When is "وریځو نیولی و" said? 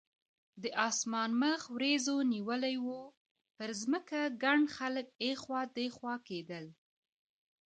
1.75-2.87